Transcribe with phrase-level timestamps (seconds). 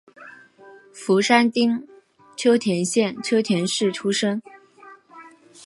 [0.91, 1.87] 福山町
[2.35, 4.41] 秋田县秋田市出生。